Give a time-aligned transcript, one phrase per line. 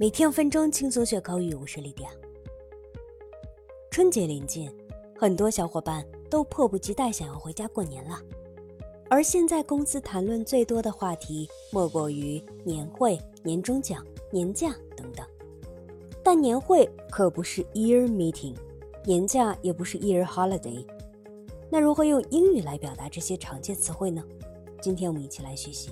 [0.00, 2.10] 每天五分钟轻松学口语，我是丽迪亚。
[3.90, 4.72] 春节临近，
[5.18, 8.22] 很多小伙伴都迫不及待想要回家过年了。
[9.10, 15.26] 而现在公司谈论最多的话题，莫过于年会、年终奖、年假等等。
[16.22, 18.54] 但年会可不是 year meeting，
[19.04, 20.86] 年假也不是 year holiday。
[21.68, 24.22] 那如何用英语来表达这些常见词汇呢？
[24.80, 25.90] 今天我们一起来学习。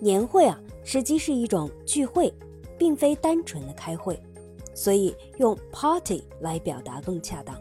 [0.00, 2.32] 年会啊，实际是一种聚会，
[2.78, 4.18] 并非单纯的开会，
[4.74, 7.54] 所以用 party 来表达更恰当。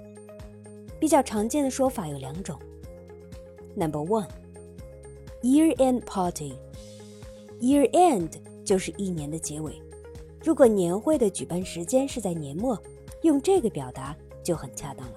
[0.98, 2.58] 比较常见的说法有两种。
[3.76, 6.54] Number one，year end party。
[7.60, 8.30] year end
[8.64, 9.78] 就是一年的结尾。
[10.42, 12.82] 如果年会的举办时间是在年末，
[13.24, 15.16] 用这个表达就很恰当了。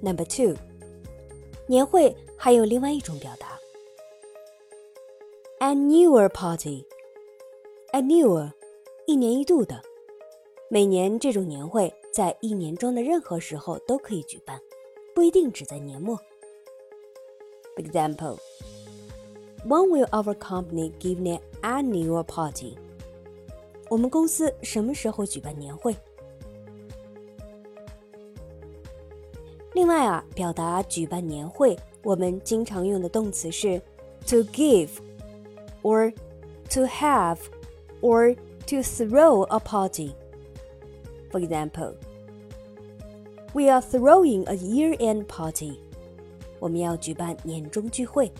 [0.00, 0.56] Number two，
[1.66, 2.16] 年会。
[2.34, 3.51] 还有另外一种表达
[5.62, 6.84] ，annual party。
[7.92, 8.50] annual，
[9.06, 9.80] 一年一度的，
[10.68, 14.60] 每年这种年会在一年中的任何时候都可以举办，
[15.14, 16.18] 不一定只在年末。
[17.76, 18.38] Example,
[19.64, 22.76] when will our company give an annual party？
[23.88, 25.94] 我们公司什么时候举办年会？
[29.74, 31.78] 另外啊，表达举办年会。
[32.02, 33.80] 我们经常用的动词是
[34.26, 34.88] to give,
[35.82, 36.12] or
[36.70, 37.38] to have,
[38.00, 38.34] or
[38.66, 40.14] to throw a party.
[41.30, 41.94] For example,
[43.54, 45.78] we are throwing a year-end party.
[46.58, 48.30] 我们要举办年终聚会。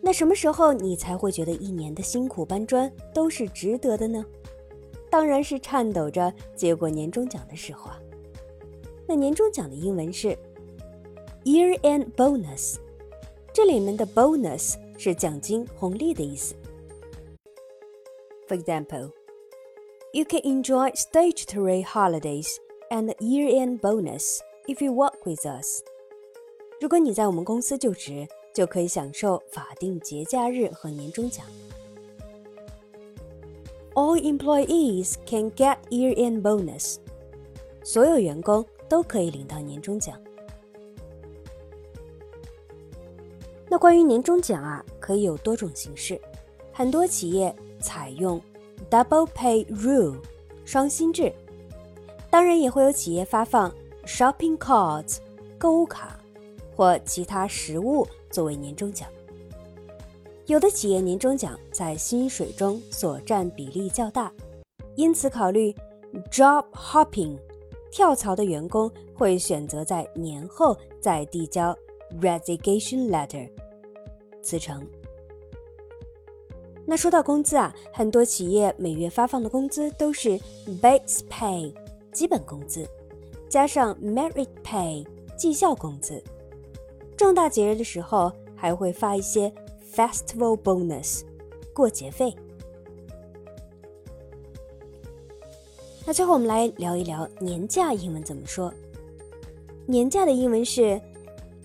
[0.00, 4.24] 那什么时候你才会觉得一年的辛苦搬砖都是值得的呢？
[5.10, 8.00] 当然是颤抖着接过年终奖的时候啊。
[9.06, 10.28] 那年终奖的英文是
[11.44, 12.76] year end bonus，
[13.53, 16.55] 这里面的 bonus 是奖金、红利的意思。
[18.47, 19.11] For example,
[20.13, 22.57] you can enjoy statutory holidays
[22.89, 25.81] and year end bonus if you work with us。
[26.79, 31.45] 如果你在我们公司就职，就可以享受法定节假日和年终奖。
[33.93, 36.97] All employees can get year end bonus。
[37.83, 40.21] 所有员工都可以领到年终奖。
[43.70, 46.20] 那关于年终奖啊，可以有多种形式，
[46.72, 48.40] 很多企业采用
[48.90, 50.16] double pay rule
[50.64, 51.32] 双薪制，
[52.28, 53.72] 当然也会有企业发放
[54.04, 55.18] shopping cards
[55.56, 56.18] 购物卡
[56.74, 59.08] 或其他实物作为年终奖。
[60.46, 64.32] 有的企业年终奖在薪水中所占比例较大，
[64.96, 65.72] 因此考虑
[66.28, 67.38] job hopping。
[67.92, 71.76] 跳槽的员工会选择在年后再递交
[72.20, 73.48] resignation letter
[74.42, 74.86] 辞呈。
[76.86, 80.38] 那说到工资啊，很多企业每月发放的工资都是
[80.82, 81.72] base pay
[82.12, 82.84] 基本工资，
[83.48, 85.06] 加上 merit pay
[85.36, 86.22] 绩效工资。
[87.16, 89.52] 重大节日的时候还会发一些
[89.94, 91.20] festival bonus
[91.72, 92.34] 过节费。
[96.04, 98.72] 那最后我们来聊一聊年假英文怎么说。
[99.86, 101.00] 年假的英文是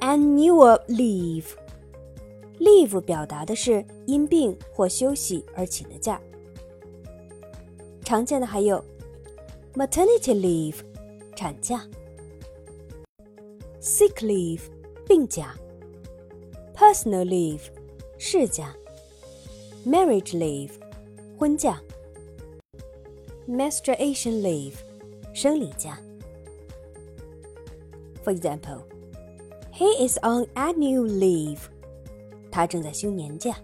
[0.00, 6.20] annual leave。leave 表达的是因病或休息而请的假。
[8.04, 8.84] 常见的还有
[9.74, 10.76] maternity leave
[11.34, 11.86] 产假，
[13.80, 14.60] sick leave
[15.06, 15.54] 病假，
[16.74, 17.62] personal leave
[18.18, 18.74] 事假，
[19.86, 20.70] marriage leave
[21.38, 21.80] 婚假。
[23.48, 24.74] menstruation leave
[25.34, 25.98] 生理假。
[28.22, 28.82] For example,
[29.75, 31.59] He is on annual leave.
[32.49, 33.57] 他正在休年假。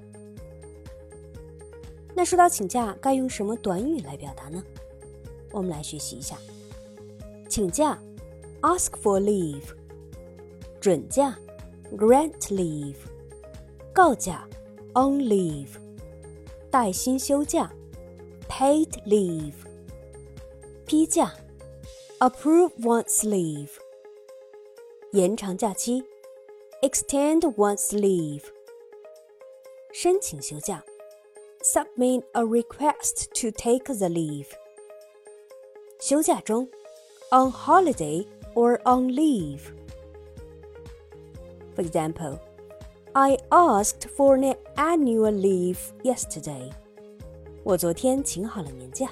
[2.14, 4.62] 那说到请假，该用什么短语来表达呢？
[5.52, 6.38] 我们来学习一下。
[7.48, 7.98] 请假
[8.62, 9.62] ，ask for leave；
[10.80, 11.38] 准假
[11.98, 12.96] ，grant leave；
[13.94, 14.48] 告假
[14.94, 15.68] ，on leave；
[16.70, 17.72] 带薪休假
[18.48, 19.54] ，paid leave。
[20.86, 21.34] 批假
[22.20, 23.68] ，approve one's leave；
[25.14, 26.02] 延长假期
[26.82, 28.42] ，extend one's leave；
[29.92, 30.82] 申请休假
[31.62, 34.46] ，submit a request to take the leave；
[36.00, 36.70] 休假中
[37.30, 38.26] ，on holiday
[38.56, 39.60] or on leave。
[41.76, 42.40] For example,
[43.12, 46.72] I asked for an annual leave yesterday.
[47.64, 49.12] 我昨天请好了年假。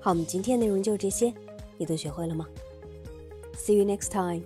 [0.00, 1.32] 好，我们今天内容就这些，
[1.77, 2.47] 你都学会了吗？
[3.55, 4.43] See you next time.